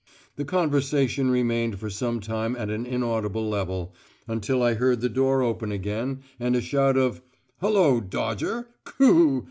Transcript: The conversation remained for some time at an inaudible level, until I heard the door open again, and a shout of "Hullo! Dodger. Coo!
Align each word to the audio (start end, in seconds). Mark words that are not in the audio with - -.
The 0.35 0.45
conversation 0.45 1.29
remained 1.29 1.77
for 1.77 1.91
some 1.91 2.21
time 2.21 2.55
at 2.55 2.71
an 2.71 2.87
inaudible 2.87 3.47
level, 3.47 3.93
until 4.27 4.63
I 4.63 4.73
heard 4.73 4.99
the 4.99 5.09
door 5.09 5.43
open 5.43 5.71
again, 5.71 6.23
and 6.39 6.55
a 6.55 6.59
shout 6.61 6.97
of 6.97 7.21
"Hullo! 7.61 7.99
Dodger. 7.99 8.69
Coo! 8.83 9.39